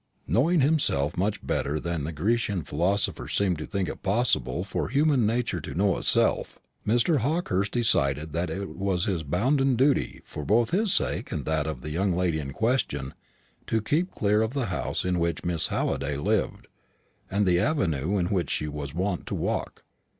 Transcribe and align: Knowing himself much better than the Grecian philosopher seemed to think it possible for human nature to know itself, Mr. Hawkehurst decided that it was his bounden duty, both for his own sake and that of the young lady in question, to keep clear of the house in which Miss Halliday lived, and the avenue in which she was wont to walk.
Knowing 0.25 0.61
himself 0.61 1.15
much 1.15 1.45
better 1.45 1.79
than 1.79 2.05
the 2.05 2.11
Grecian 2.11 2.63
philosopher 2.63 3.27
seemed 3.27 3.59
to 3.59 3.67
think 3.67 3.87
it 3.87 4.01
possible 4.01 4.63
for 4.63 4.89
human 4.89 5.27
nature 5.27 5.61
to 5.61 5.75
know 5.75 5.95
itself, 5.95 6.57
Mr. 6.87 7.17
Hawkehurst 7.17 7.71
decided 7.71 8.33
that 8.33 8.49
it 8.49 8.69
was 8.69 9.05
his 9.05 9.21
bounden 9.21 9.75
duty, 9.75 10.23
both 10.33 10.71
for 10.71 10.75
his 10.75 10.79
own 10.79 10.85
sake 10.87 11.31
and 11.31 11.45
that 11.45 11.67
of 11.67 11.81
the 11.81 11.91
young 11.91 12.13
lady 12.13 12.39
in 12.39 12.49
question, 12.51 13.13
to 13.67 13.79
keep 13.79 14.09
clear 14.09 14.41
of 14.41 14.55
the 14.55 14.65
house 14.73 15.05
in 15.05 15.19
which 15.19 15.45
Miss 15.45 15.67
Halliday 15.67 16.17
lived, 16.17 16.67
and 17.29 17.45
the 17.45 17.59
avenue 17.59 18.17
in 18.17 18.25
which 18.31 18.49
she 18.49 18.67
was 18.67 18.95
wont 18.95 19.27
to 19.27 19.35
walk. 19.35 19.83